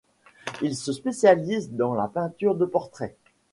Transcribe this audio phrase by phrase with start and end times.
[0.63, 3.15] Il se spécialise dans la peinture de portraits.